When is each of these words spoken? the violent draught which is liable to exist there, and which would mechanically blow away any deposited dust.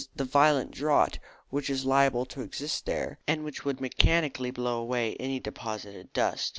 the 0.15 0.25
violent 0.25 0.71
draught 0.71 1.19
which 1.51 1.69
is 1.69 1.85
liable 1.85 2.25
to 2.25 2.41
exist 2.41 2.87
there, 2.87 3.19
and 3.27 3.43
which 3.43 3.63
would 3.63 3.79
mechanically 3.79 4.49
blow 4.49 4.79
away 4.81 5.13
any 5.19 5.39
deposited 5.39 6.11
dust. 6.11 6.49